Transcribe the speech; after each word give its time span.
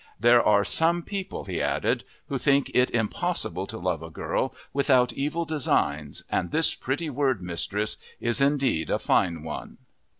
"There 0.19 0.41
are 0.41 0.65
some 0.65 1.03
people," 1.03 1.45
he 1.45 1.61
added, 1.61 2.03
"who 2.27 2.39
think 2.39 2.71
it 2.73 2.89
impossible 2.89 3.67
to 3.67 3.77
love 3.77 4.01
a 4.01 4.09
girl 4.09 4.55
without 4.73 5.13
evil 5.13 5.45
designs 5.45 6.23
and 6.31 6.49
this 6.49 6.73
pretty 6.73 7.11
word 7.11 7.39
mistress 7.43 7.97
is 8.19 8.41
indeed 8.41 8.89
a 8.89 8.97
fine 8.97 9.43
one!" 9.43 9.77